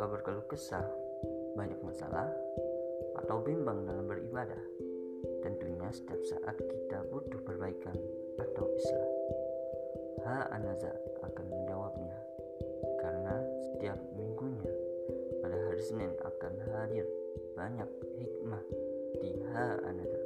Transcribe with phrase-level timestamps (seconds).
[0.00, 0.88] suka berkeluh kesah,
[1.60, 2.24] banyak masalah,
[3.20, 4.56] atau bimbang dalam beribadah?
[5.44, 7.92] Tentunya setiap saat kita butuh perbaikan
[8.40, 9.10] atau islah.
[10.24, 12.16] Ha Anaza akan menjawabnya
[13.04, 14.72] karena setiap minggunya
[15.44, 17.04] pada hari Senin akan hadir
[17.52, 18.64] banyak hikmah
[19.20, 20.19] di Ha Anaza.